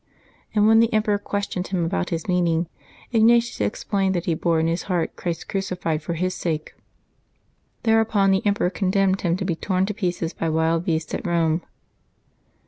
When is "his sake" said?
6.15-6.73